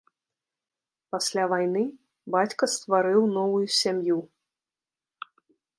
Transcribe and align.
Пасля 1.15 1.43
вайны 1.51 1.83
бацька 2.37 2.65
стварыў 2.77 3.21
новаю 3.39 3.65
сям'ю. 3.83 4.19